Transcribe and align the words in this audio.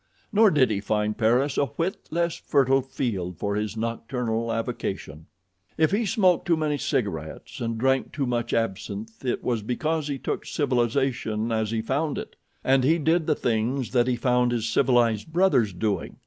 Nor 0.33 0.49
did 0.49 0.71
he 0.71 0.79
find 0.81 1.15
Paris 1.15 1.59
a 1.59 1.67
whit 1.77 2.07
less 2.09 2.35
fertile 2.35 2.81
field 2.81 3.37
for 3.37 3.53
his 3.55 3.77
nocturnal 3.77 4.51
avocation. 4.51 5.27
If 5.77 5.91
he 5.91 6.07
smoked 6.07 6.47
too 6.47 6.57
many 6.57 6.79
cigarettes 6.79 7.61
and 7.61 7.77
drank 7.77 8.11
too 8.11 8.25
much 8.25 8.51
absinth 8.51 9.23
it 9.23 9.43
was 9.43 9.61
because 9.61 10.07
he 10.07 10.17
took 10.17 10.43
civilization 10.47 11.51
as 11.51 11.69
he 11.69 11.83
found 11.83 12.17
it, 12.17 12.35
and 12.63 12.81
did 12.81 13.27
the 13.27 13.35
things 13.35 13.91
that 13.91 14.07
he 14.07 14.15
found 14.15 14.51
his 14.51 14.67
civilized 14.67 15.31
brothers 15.31 15.71
doing. 15.71 16.17